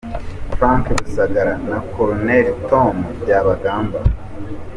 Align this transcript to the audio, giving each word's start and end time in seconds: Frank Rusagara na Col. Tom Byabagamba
Frank 0.57 0.85
Rusagara 0.99 1.53
na 1.69 1.79
Col. 1.91 2.29
Tom 2.69 2.95
Byabagamba 3.21 3.99